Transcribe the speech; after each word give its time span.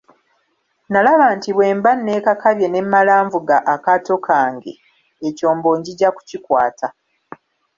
Nalaba 0.91 1.25
nti 1.37 1.49
bwe 1.55 1.67
mba 1.77 1.91
neekakabye 1.95 2.67
ne 2.69 2.81
mmala 2.85 3.13
nvuga 3.25 3.55
akaato 3.73 4.15
kange, 4.27 4.73
ekyombo 5.27 5.69
njija 5.79 6.09
kukikwata. 6.15 6.87